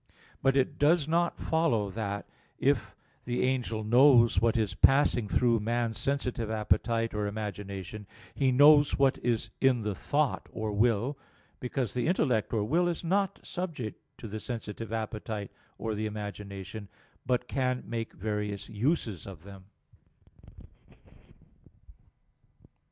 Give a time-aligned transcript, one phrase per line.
[0.41, 5.99] But it does not follow that, if the angel knows what is passing through man's
[5.99, 11.19] sensitive appetite or imagination, he knows what is in the thought or will:
[11.59, 16.87] because the intellect or will is not subject to the sensitive appetite or the imagination,
[17.23, 19.65] but can make various uses of them.